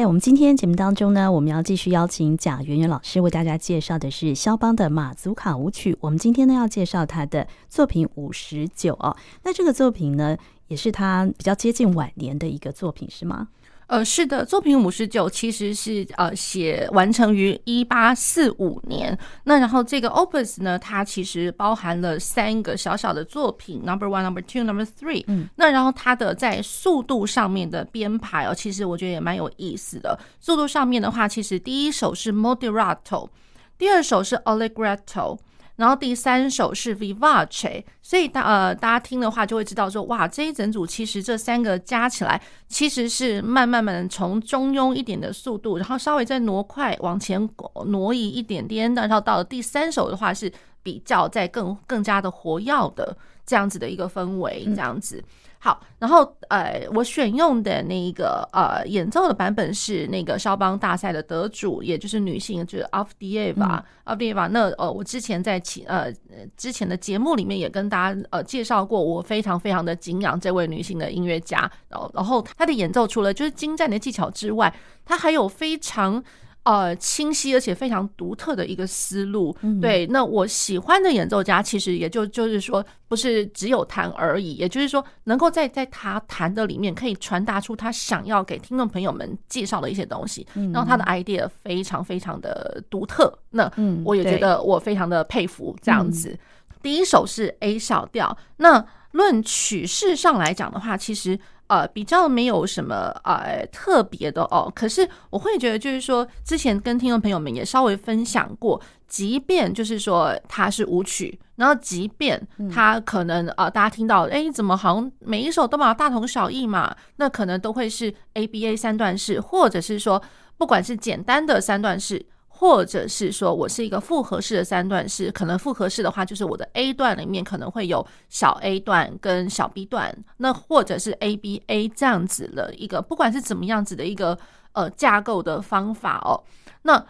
[0.00, 5.94] 在我们今天节目当中呢，我们要继续邀请贾圆圆老师为大家介绍的是肖邦的马祖卡舞曲。
[6.00, 9.14] 我们今天呢要介绍他的作品五十九哦。
[9.42, 13.48] 那这个作品呢，也是他比较接近晚年的一个作品，是吗？
[13.90, 19.18] 呃，是的，作品五十九其实是呃写完成于一八四五年。
[19.42, 25.24] 那然后这个 opus 呢，它其实包含了三个小小的作品，number one、number two、number three。
[25.26, 30.16] 嗯，那然后它的在速度上面的编排哦，其实我觉得也蛮有意思的。
[30.38, 33.28] 速度上面的话，其实第一首是 moderato，
[33.76, 35.36] 第二首是 allegretto。
[35.80, 47.48] 然后第三首是 Vivace，所以大呃大家听的话就会知道说，哇，这一整组其实这三个加起来其实是慢慢慢从中庸一点的速度，然后稍微再挪快往前
[47.86, 53.16] 挪移一点点，然后到了第三首的话是比较在更更加的活跃的。
[53.50, 55.20] 这样子的一个氛围，这样子。
[55.58, 64.16] 好，然后呃，我选用的那个呃演奏的版本是那个肖邦大赛的得主，也就是女性，就是 Avdieva、嗯。
[64.16, 64.48] Avdieva，。
[64.48, 66.12] 那呃，我之前在其呃
[66.56, 71.68] 之前的节目里面也跟大家呃介绍过，我非常非常的敬仰这位女性的音乐家。
[71.88, 74.72] 然后，然后她的演奏除了就是精湛的技巧之外，
[75.04, 76.22] 她还有非常。
[76.62, 79.56] 呃，清晰而且非常独特的一个思路。
[79.62, 90.46] 嗯、对，那我喜欢的演奏家，其实也就就是说，不是只有弹而已，也就是说，能够在在他弹的里面，可以传达出他想要给听众朋友们介绍的一些东西。
[90.54, 93.70] 嗯、然后他的 idea 非常非常的独特，那
[94.04, 96.28] 我也觉得我非常的佩服这样子。
[96.28, 96.38] 嗯、
[96.82, 101.40] 第一首是 A 小调，那论曲式上来讲的话，其实。
[101.70, 120.20] 呃，比较没有什么呃特别的哦，可是我会觉得就是说，之前跟听众朋友们也稍微分享过，即便就是说它是舞曲，然后即便它可能呃大家听到，哎，怎么好像每一首都嘛大同小异嘛，那可能都会是 ABA 三段式，或者是说
[120.58, 122.26] 不管是简单的三段式。
[122.60, 134.38] 或者是说我是一个复合式的三段式，可能复合式的话，就是我的 A 段里面可能会有小 A 段跟小 B 段，那或者是 ABA 这样子的一个，不管是怎么样子的一个
[134.72, 136.36] 呃架构的方法哦，
[136.82, 137.02] 那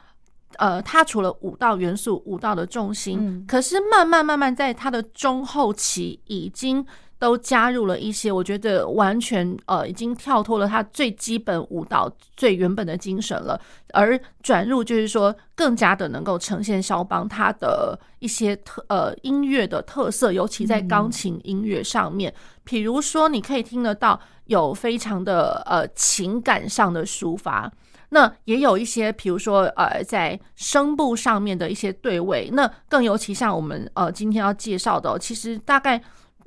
[0.54, 6.86] 呃它除了五道元素、五道的重心，嗯、可是慢慢慢慢在它的中后期已经。
[7.20, 13.60] 都加入了一些，我觉得完全呃已经跳脱了他最基本舞蹈最原本的精神了，
[13.92, 27.70] 而转入就是说更加的能够呈现肖邦他的一些特呃音乐的特色，尤其在钢琴音乐上面，比如说你可以听得到有非常的呃情感上的抒发，
[28.08, 36.02] 那也有一些比如说呃在声部上面的一些对位，那更尤其像我们呃今天要介绍的，其实大概。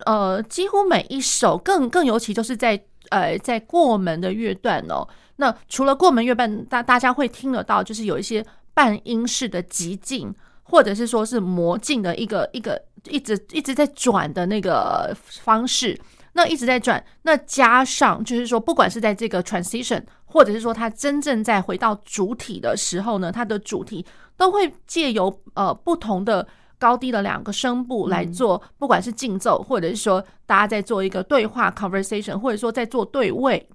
[0.06, 5.08] 呃，几乎每一首，更更尤其就是在呃在过门的乐段哦。
[5.38, 10.34] 那除了过门乐段，大大家会听得到，就是有一些半音式的急进，
[10.64, 16.00] 或者是说是魔进的一个一个一直一直在转的那个方式。
[16.34, 26.48] 那一直在转，那加上就是说，不管是在这个 transition，或者是说它真正在回到主体的时候呢，它的主题都会借由呃不同的。
[26.84, 33.70] 高低的两个声部来做，不管是竞奏，或者是说大家在做一个对话 conversation，或者说在做对位，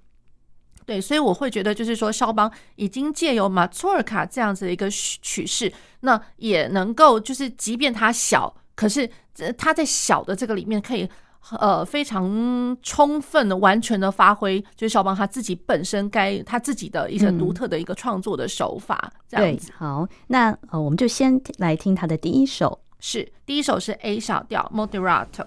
[0.85, 9.09] 对，所以我会觉得就是说，肖邦已经借由马祖尔卡这样子的一个曲式，那也能够就是，即便它小，可是
[9.57, 11.09] 它在小的这个里面可以
[11.57, 19.71] 呃非常充分的、完全的发挥，就是肖邦他自己本身该他自己的一些独特的一个创作的手法，这样子。
[19.75, 22.79] 好，那呃，我们就先来听他的第一首。
[22.99, 25.45] 是，第一首是 A 小调 Moderato。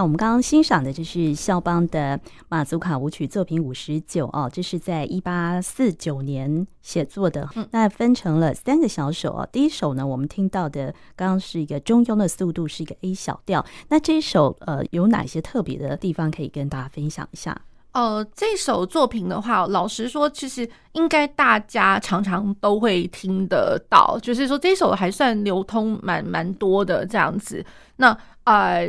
[0.00, 7.46] 那我们刚刚欣赏的就是肖邦的马祖卡舞曲作品五十九哦，这是在一八四九年写作的。
[7.72, 9.46] 那分成了三个小首哦。
[9.52, 13.62] 第一首呢，我们听到的刚刚是一个中庸的速度，是一个 A 小调。
[13.90, 17.60] 那这一首呃，有哪些特别的地方可以跟大家分享一下？
[17.92, 27.62] 呃，这首作品的话，老实说，其实应该大家常常都会听得到，就是说这首还算流通蛮蛮多的这样子。
[27.96, 28.88] 那呃，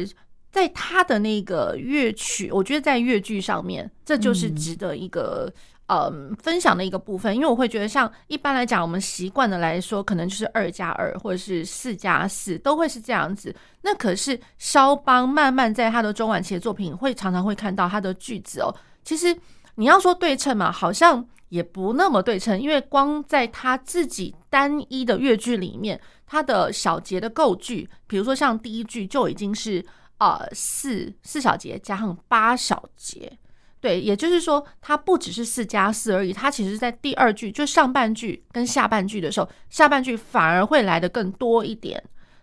[0.52, 5.52] 在他的那个乐曲，我觉得在乐句上面，这就是值得一个、
[5.88, 13.56] 嗯、呃分享的一个部分，因为我会觉得，像一般来讲，我们习惯的来说，可能就是二加二或者是四加四，都会是这样子。
[13.82, 18.76] 那可是肖邦慢慢在他的中晚期的作品，会常常会看到他的句子哦。
[19.04, 19.36] 其实
[19.76, 29.84] 你要说对称嘛，好像也不那么对称，因为光在他自己单一的乐句里面，他的小节的构句，比如说像第一句就已经是
[30.22, 33.36] 呃四四小节加上八小节，
[33.80, 42.02] 对，也就是说它不只是四加四而已，它其实在第二句就上半句跟下半句的时候，下半句反而会来得更多一点，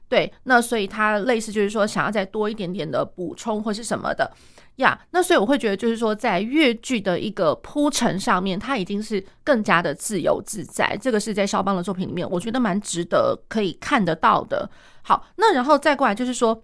[0.09, 4.33] 对，那所以它类似就是说想要再多一点点的补充或是什么的。
[4.79, 10.97] 呀那所以我会觉得，就是说，在乐句的一个铺陈上面，它已经是更加的自由自在。
[11.01, 14.71] 这个是在肖邦的作品里面，我觉得蛮值得可以看得到的。
[15.03, 16.63] 好，那然后再过来就是说，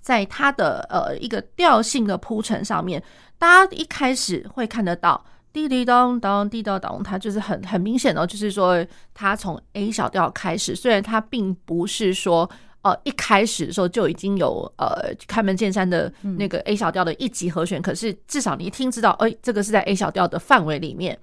[0.00, 3.02] 在它的呃一个调性的铺陈上面，
[3.38, 12.50] 大家一开始会看得到滴滴咚咚滴咚咚，它就是很很明显的，就是说它从 A 小调开始，虽然它并不是说。
[12.82, 21.18] 呃，一开始的时候就已经有呃开门见山的那个 A 小调的一级和弦，嗯、可是至少你一听知道，哎、欸，这个是在 A 小调的范围里面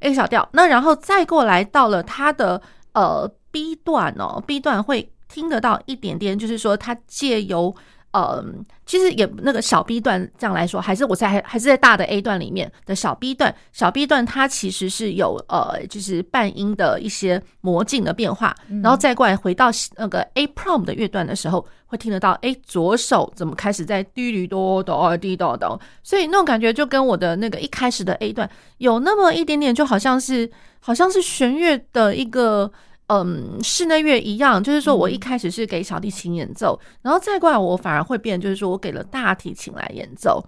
[0.00, 0.48] ，A 小调。
[0.54, 2.62] 那然后再过来到了它的
[2.94, 7.76] 呃 B 段哦，B 段会听得到一点点，就是说它借由。
[8.12, 30.50] 嗯，其实也那个小 B 段这样来说，还是我在还还是在大的 A 段里面的小 B 段，小 B 段它其实是有呃，就是半音的一些魔镜的变化，然后再过来回到那个 A prom 的乐段的时候，会听得到，哎，左手怎么开始在滴哩哆哆滴哆哆，所以那种感觉就跟我的那个一开始的 A 段有那么一点点，就好像是
[30.80, 32.70] 好像是弦乐的一个。
[33.08, 40.42] 嗯，室内乐一样，就是说我一开始是给小提琴演奏，嗯、然后再过来我反而会变，就是说我给了大提琴来演奏，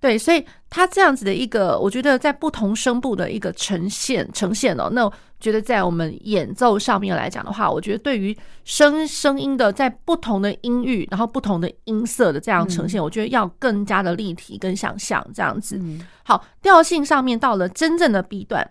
[0.00, 15.78] 对，所以它这样子的一个，我觉得在不同声部的一个呈现呈现哦，那我觉得在我们演奏上面来讲的话，我觉得对于声声音的在不同的音域，然后不同的音色的这样呈现，嗯、我觉得要更加的立体跟想象这样子。
[15.80, 18.70] 嗯、好，调性上面到了真正的 B 段。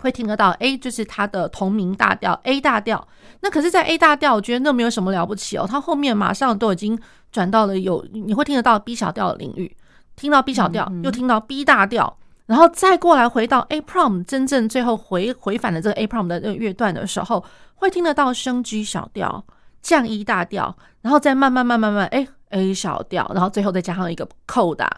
[0.00, 3.06] 会听得到 A 就是它的同名大调 A 大调，
[3.40, 5.66] 那可是，在 A 大调，我觉得那没有什么了不起哦。
[5.68, 6.98] 它后面马上都已经
[7.32, 9.74] 转到了有，你会听得到 B 小调的领域，
[10.16, 17.44] 听到 B 小调，又听到 B 大调，然后再过来回到 A prom，真正最后回回返的这个 A prom 的这个乐段的时候，
[17.76, 19.44] 会听得到升 G 小调、
[19.80, 24.88] 降 E 大调，然后再慢慢慢慢慢哎 A 小调，然后最后再加上一个 coda。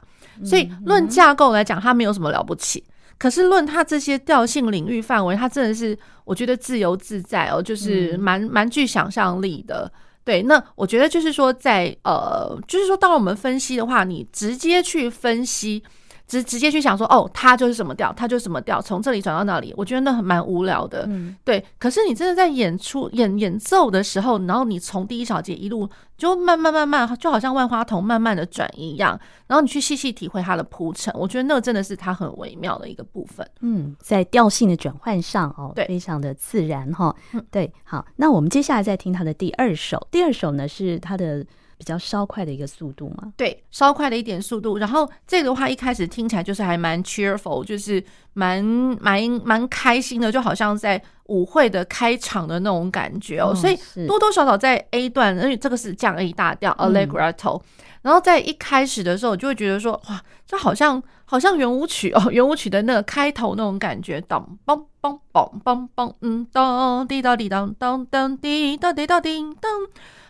[0.44, 2.84] 所以论架构来讲，它没有什么了不起。
[3.18, 9.90] 可是论他这些调性领域范围，他真的是我觉得自由自在哦，就是蛮蛮具想象力的。
[10.25, 15.82] 对，那我觉得就是说在，在呃，就是说当我们分析的话，你直接去分析。
[16.26, 21.64] 直直接去想说，哦，它就是什么调，它就是什么调，从这里转到那里，我觉得那很蛮无聊的，嗯、对。
[21.78, 33.49] 可是你真的在演出演演奏的时候，然后你从第一小节一路就慢慢慢慢，就好像万花筒慢慢的转一样，然后你去细细体会它的铺陈，我觉得那真的是它很微妙的一个部分。
[33.61, 37.14] 嗯，在调性的转换上哦，对，非常的自然哈。
[37.35, 41.47] 嗯、对，好，那我们接下来再听他的第二首，第二首呢是他的。
[41.78, 44.78] 比较稍快的一个速度嘛，对，稍快的一点速度。
[44.78, 48.02] 然后这个的话，一开始听起来就是还蛮 cheerful，就是
[48.33, 48.64] 蛮
[49.00, 53.54] 蛮蛮开心的，就好像在舞会的开场的那种感觉哦。
[53.54, 57.61] 所以多多少少在 A 段，因为这个是降 A 大调 Allegretto，
[58.00, 69.71] 然后在一开始的时候，我就会觉得说，哇，这好像好像圆舞曲哦， 圆舞曲的那个开头那种感觉，当梆梆梆梆梆，嗯，当滴答滴当当当滴答滴答叮当。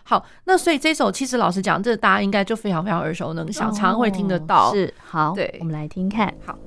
[0.09, 4.73] 好，那所以这首其实老实讲，这大家应该就非常非常耳熟能详，常常会听得到。
[4.73, 6.33] 是，好，对，我们来听看。
[6.45, 6.57] 好。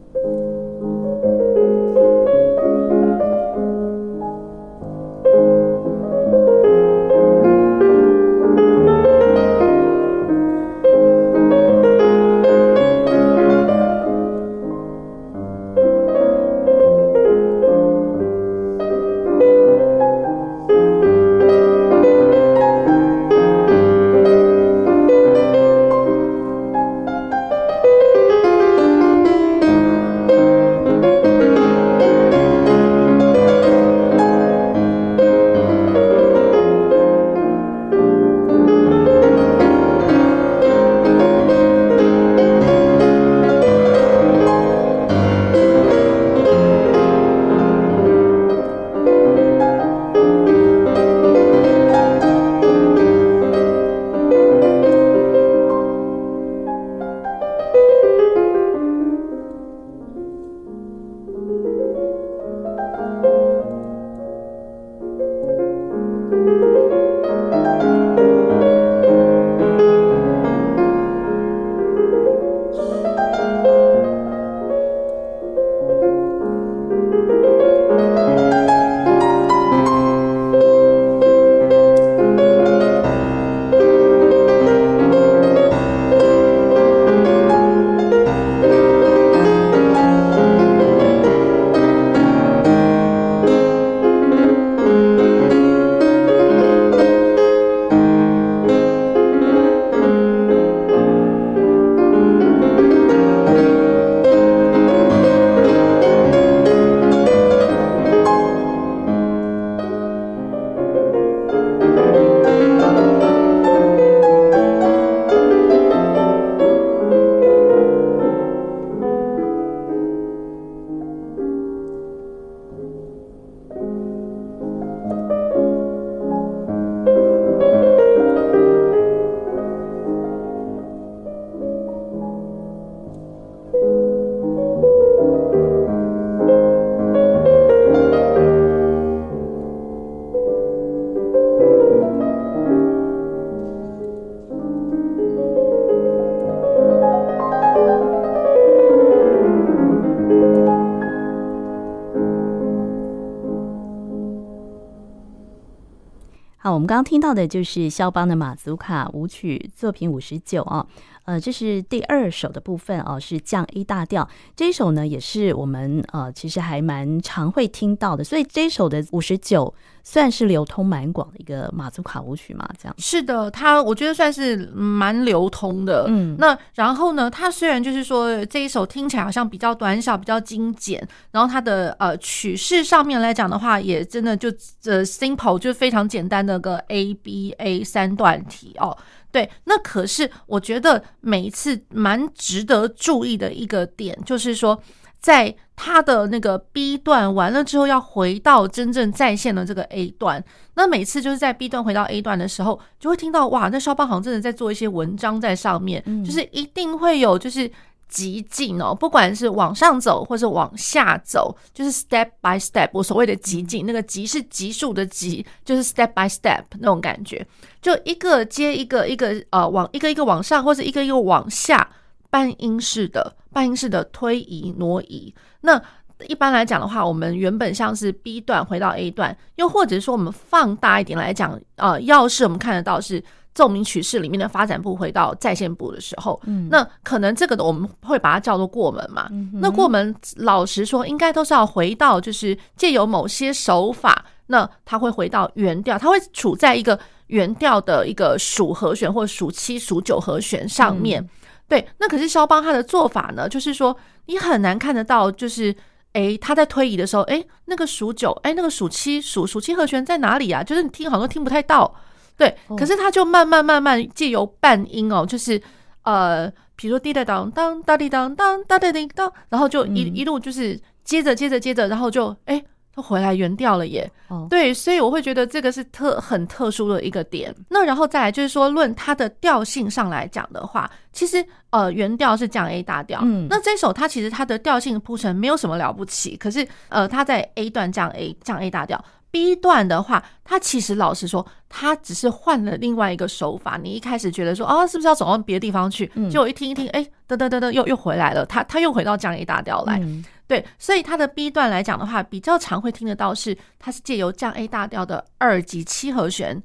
[156.63, 160.87] 好，我们刚刚听到的就是肖邦的马祖卡舞曲作品五十九啊。
[161.31, 164.29] 呃，这是第二首的部分哦，是降 A 大调。
[164.57, 168.25] 这一首呢，也是我们呃，其实还蛮常会听到的。
[168.25, 169.73] 所以这一首的五十九
[170.03, 172.95] 算是流通蛮广的一个马祖卡舞曲嘛，这样。
[172.99, 176.07] 是的，它我觉得算是蛮流通的。
[176.09, 184.49] 嗯，那然后呢，它虽然就是说这一首听起来好像比较短小、比较精简，然后它的呃曲式上面来讲的话，也真的就
[184.83, 188.99] 呃 simple 就非常简单的个 A B A 三段体哦。
[189.33, 194.81] 对，那可是我觉得每一次蛮值得注意的一个点，就是说，
[195.21, 200.45] 在他的那个 B 段完了之后，要回到真正在线的这个 A 段。
[200.75, 207.71] 那每次就是在 B 段回到 A 段的时候，就会听到哇，那肖邦好像真的在做一些文章在上面，就是一定会有就是。
[208.11, 212.91] 急进哦，不管是往上走或是往下走，就是 step by step。
[212.93, 217.47] 我所谓的极进，那个极是极速的极，就是 step by step 那种感觉，
[217.81, 221.89] 就一个接一个，一个呃往一个一个往上，或是一个一个往下，
[222.29, 225.33] 半音式的半音式的推移挪移。
[225.63, 225.81] 那
[226.29, 233.23] 一般来讲的话，我们原本像是 B 段回到 A 段，又或者说我们放大一点来讲，呃，要是我们看得到是。
[233.53, 239.27] 奏鸣曲式里面的发展部回到在线部的时候，嗯，那可能这个的我们会把它叫做过门嘛。
[239.33, 251.21] 嗯、那过门，老实说，应该都是要回到，就是借由某些手法，那它会回到原调，它会处在一个原调的一个属和弦或属七、属九和弦上面。
[251.21, 251.29] 嗯、
[251.69, 253.95] 对，那可是肖邦他的做法呢，就是说
[254.27, 255.75] 你很难看得到，就是
[256.13, 260.63] 哎，他在推移的时候，哎，那个数九，哎，那个数七，数数七和弦在哪里啊？
[260.63, 261.95] 就是你听好像听不太到。
[262.37, 265.61] 对，可是他就慢慢慢慢借由半音哦，就是
[266.03, 274.11] 呃，比如说滴答当当哒滴当当哒哒滴当，然后就一一路就是接着接着接着，然后就哎，都回来原调了耶。
[274.49, 277.55] 对，所以我会觉得这个是特很特殊的一个点。
[277.69, 283.21] 那然后再来就是说，论它的调性上来讲的话，其实呃原调是降 A 大调。
[283.23, 289.03] 嗯，那这首它其实它的调性铺陈没有什么了不起，可是呃它在 A 段降 A 降 A 大调。
[289.33, 293.79] B 段的话，它其实老实说，它只是换了另外一个手法。
[293.81, 296.11] 你一开始觉得说，哦，是不是要走到别的地方去？
[296.29, 298.45] 结果一听一听，哎，噔噔噔噔，又又回来了。
[298.47, 300.01] 它它又回到降 A 大调来。
[300.03, 306.61] 嗯、对，所以它的 B 段来讲的话，比较常会听得到是，它是借由降 A 大调的二级七和弦。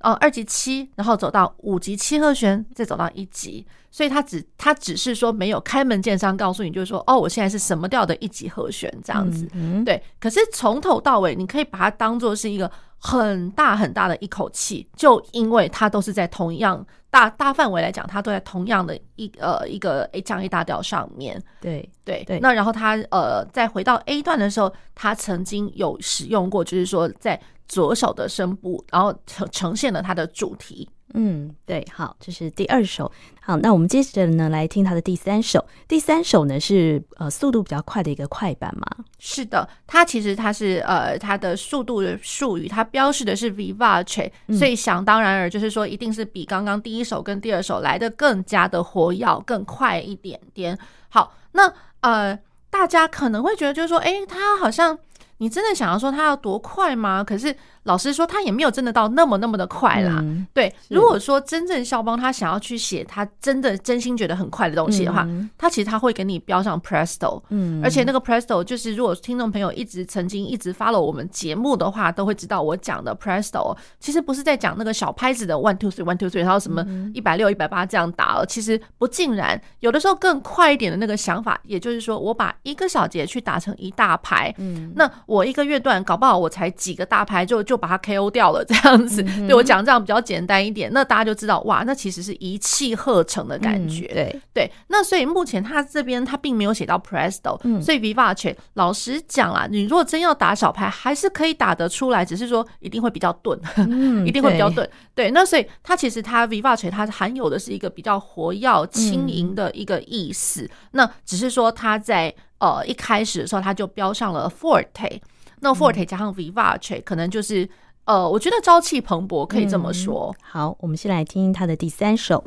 [0.00, 10.00] 哦，二级七，然后走到五级七和弦，再走到一级，所以它只它只是说没有开门见山告诉你，就是说哦，我现在是什么调的一级和弦这样子，嗯嗯对。
[10.20, 21.42] 可是从头到尾，你可以把它当做是一个很大很大的一口气，就因为它都是在同样大大范围来讲，它都在同样的一呃一个 A 降 A 大调上面。
[21.60, 22.38] 对对对。
[22.40, 27.40] 那然后它呃再回到 A 段的时候，它曾经有使用过，就是说在。
[27.68, 30.88] 左手的声部，然后呈呈现了它的主题。
[31.14, 33.10] 嗯，对，好，这是第二首。
[33.40, 35.64] 好，那我们接着呢来听它的第三首。
[35.86, 38.86] 第三首呢是呃速度比较快的一个快板嘛？
[39.18, 50.78] 是的，它其实它是呃它的速度的术语，它标示的是 vivace，所以想当然而就是说一定是比刚刚第一首跟第二首来的更加的活跃，更快一点点。
[51.08, 54.98] 好，那呃大家可能会觉得就是说，哎，它好像。
[55.40, 57.22] 你真的想要说它要多快吗？
[57.22, 60.16] 可是老实说，他也没有真的到那么那么的快啦。
[60.20, 67.42] 嗯、对，如果说真正肖邦他想要去写他真的真心觉得很快的东西的话，嗯、他其实他会给你标上 Presto。
[67.48, 78.46] 嗯，而且那个 Presto 就是如果听众朋友一直曾经一直 follow 我们节目的话，都会知道我讲的 Presto 其实不是在讲那个小拍子的 one two three one two three，然后什么一百六一百八这样打了。
[78.46, 84.54] 其实不尽然，有的时候更快一点的那个想法，也就是说我把一个小节去打成一大排。
[84.58, 85.08] 嗯，那。
[85.26, 89.22] 我一个乐段搞不好，我才几个大拍就就把它 KO 掉了，这样子。
[89.22, 94.06] 嗯、对我讲这样比较简单一点，那大家就知道哇，那其实是一气呵成的感觉。
[94.06, 104.88] 嗯、对对，那所以目前他这边他并没有写到 Presto，、嗯、所以 Vivace 老实讲啊，你如果真要打小牌，还是可以打得出来，只是说一定会比较钝， 嗯、一定会比较钝。
[105.14, 110.62] 对，那所以它其实它 Vivace 它含有的是一个比较活跃、轻盈的一个意思。
[110.62, 112.34] 嗯、那只是说它在。
[112.60, 115.20] 呃，一开始的时候他就标上了 forte，
[115.60, 117.68] 那 forte 加上 vivace，可能就是
[118.04, 120.34] 呃，我觉得朝气蓬勃，可以这么说。
[120.38, 122.42] 嗯、好，我们先来听他的第三首。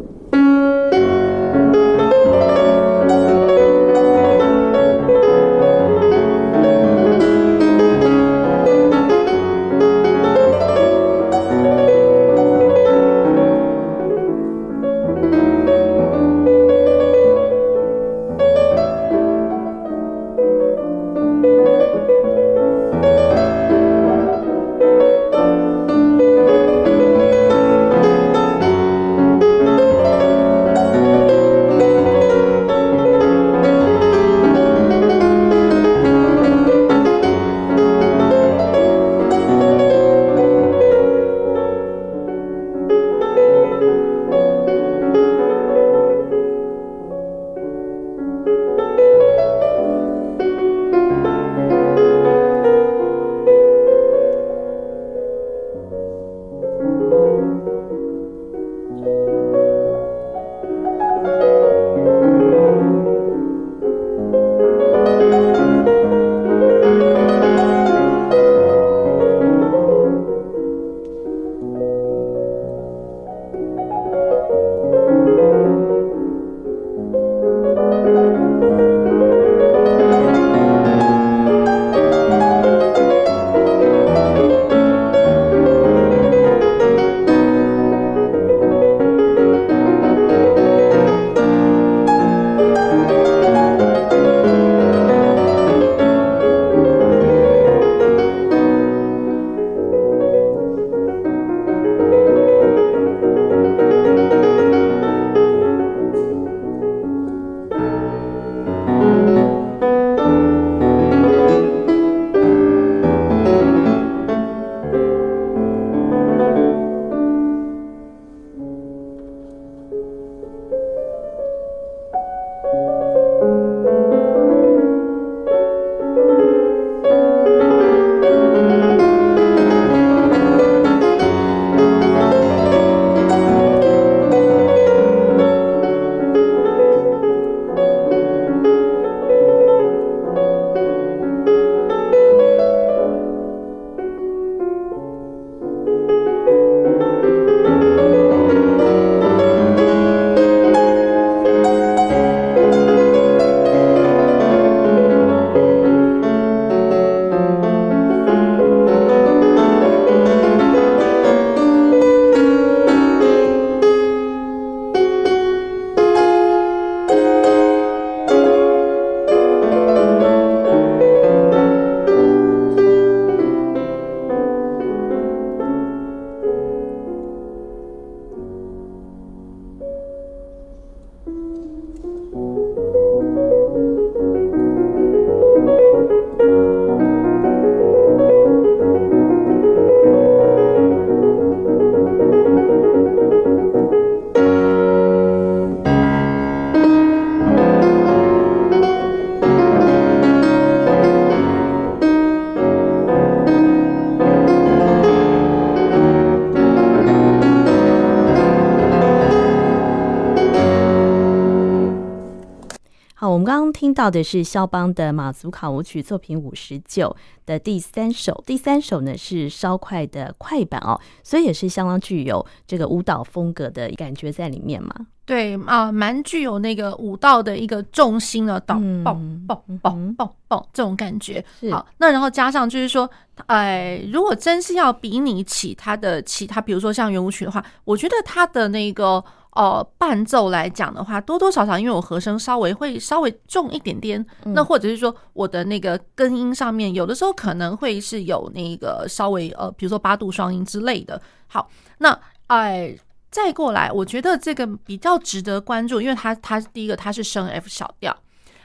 [213.92, 217.14] 听到的是肖邦的马祖卡舞曲作品五十九
[217.46, 224.96] 的第三首，第三首呢是稍快的快板哦，所以也是相当具有这个舞蹈风格的感觉在里面嘛。
[225.26, 231.44] 对啊，蛮具有那个舞蹈的一个重心的，咚嘣嘣嘣嘣嘣这种感觉。
[231.70, 233.10] 好，那然后加上就是说，
[233.48, 239.22] 哎，如果真是要比拟起他的其他，比如说像圆舞曲的话，我觉得他的那个。
[239.54, 251.22] 呃，伴奏来讲的话，多多少少因为我和声稍微会稍微重一点点，嗯、那或者是说我的那个根音上面，有的时候可能会是有那个稍微呃，比如说八度双音之类的。
[251.48, 252.96] 好，那哎，
[253.30, 258.16] 再过来，我觉得这个比较值得关注，因为它它第一个它是升 F 小调。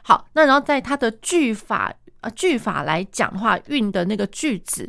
[0.03, 4.88] 好，那然后在它的句法呃句法来讲的话，韵的那个句子，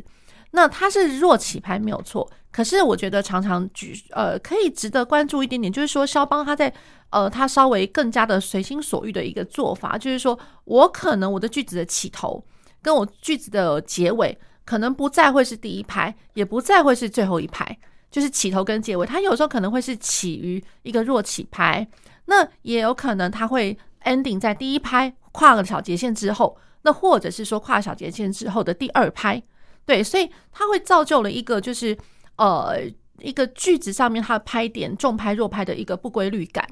[0.58, 2.28] 那它是弱起拍没有错。
[2.50, 6.72] 可是我觉得常常举呃可以值得关注一点点，就是说肖邦他在
[7.10, 12.44] 呃他稍微更加的随心所欲的一个做法，就是说我可能我的句子的起头
[12.82, 17.78] 跟我句子的结尾可能不再会是第一拍，也不再会是最后一拍，
[18.10, 21.86] 就是起头跟结尾，它有时候可能会是起于一个弱起拍，
[22.24, 29.40] 那也有可能它会 ending 在第一拍跨个小节线之后，那或者是说跨小节线之后的第二拍，
[29.88, 31.96] 对，所以它会造就了一个就是。
[32.40, 32.78] 呃，
[33.18, 36.64] 一个句子上面它的拍点重拍弱拍的一个不规律感，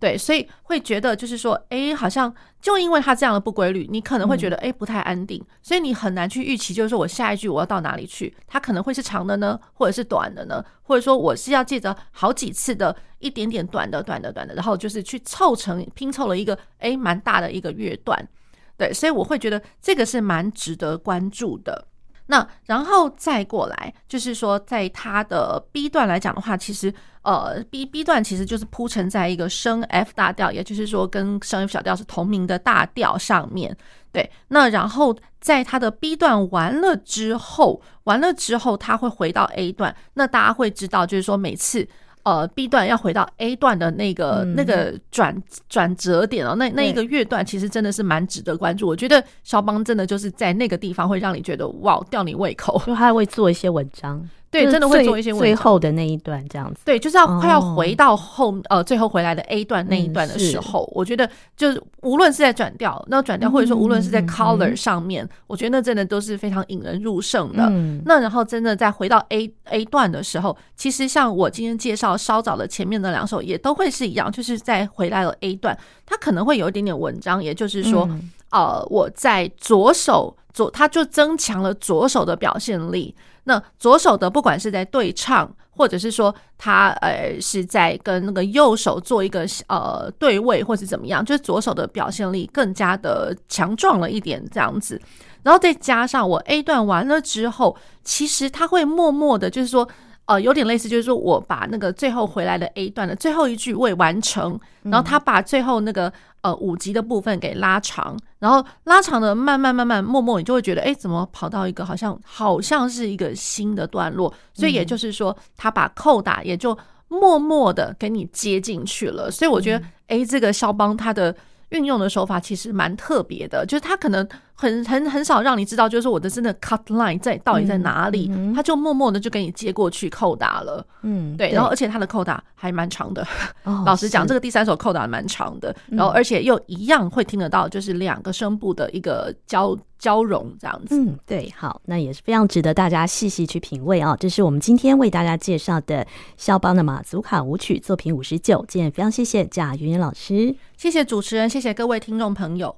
[0.00, 18.28] 对，所以会觉得就是说，哎，好像就因为它这样的不规律，你可能会觉得哎不太安定，所以你很难去预期，就是说我下一句我要到哪里去，它可能会是长的呢，或者是短的呢，或者说我是要借着好几次的一点点短的、短的、短的，然后就是去凑成拼凑了一个哎蛮大的一个乐段，
[18.76, 21.86] 对，所以我会觉得这个是蛮值得关注的。
[22.26, 33.76] 那然后再过来，就是说，在它的 B 段来讲的话，其实呃，B B 段其实就是铺陈在一个升 F 大调，也就是说跟升 F 小调是同名的大调上面。
[34.12, 39.94] 对，那然后在它的 B 段完了之后，完了之后，它会回到 A 段。
[40.14, 41.88] 那大家会知道，就是说每次。
[42.24, 48.88] 呃，B 段要回到 A 段的那个、嗯、那个转转折点哦，那那一个乐段其实真的是蛮值得关注。
[48.88, 54.26] 我觉得肖邦真的就是在那个地方会让你觉得哇，吊你胃口，就他会做一些文章。
[54.62, 55.34] 对，真的会做一些。
[55.34, 56.80] 最后的那一段这样子。
[56.84, 67.66] 对，就是要快要回到后、哦、呃最后回来的 A 段那一段的时候，嗯、我觉得就是无论是在转调，那转调或者说无论是在 color 上面，嗯、我觉得那真的都是非常引人入胜的。
[67.68, 83.14] 嗯、那然后真的再回到 A A 段的时候，其实像我今天介绍稍早的前面的两首也都会是一样，就是在回来了 A 段，它可能会有一点点文章，也就是说，嗯、呃，我在左手左，它就增强了左手的表现力。
[83.44, 95.00] 那左手的不管是在对唱，或者是说他呃是在跟那个右手做一个呃对位，或是怎么样，就是左手的表现力更加的强壮了一点这样子。
[95.42, 99.86] 然后再加上我 A 段完了之后，其实他会默默的，就是说
[100.24, 106.12] 呃有点类似，就是说我把那个最后回来的 A 段的最后一句未完成，然后他把最后那个。
[106.44, 114.30] 呃，五级的部分给拉长，然后拉长的慢慢慢慢默默，你就会觉得，哎，怎么跑到一个好像好像是一个新的段落？
[114.52, 116.76] 所以也就是说，他把扣打也就
[117.08, 119.30] 默默的给你接进去了。
[119.30, 121.34] 所以我觉得，哎，这个肖邦他的
[121.70, 124.28] 运用的手法其实蛮特别的，就是他可能。
[124.54, 130.86] 很很很少让你知道，就是我的真的 cut line 在到底在哪里，嗯嗯、他就默默的就给你接过去扣打了。
[131.02, 133.26] 嗯，对，然后而且他的扣打还蛮长的。
[133.64, 140.96] 哦、 老实讲，这个第三首扣打蛮长的，然后而且又一样会听得到，就是两个声部的一个交交融这样子。
[140.96, 144.16] 嗯，对，好，那也是非常值得大家细细去品味啊。
[144.18, 148.64] 这是我们今天为大家介绍的肖邦的马祖卡舞曲作品五十九。
[148.68, 152.76] 今天非常谢谢贾圆圆老师，谢谢主持人，谢谢各位听众朋友。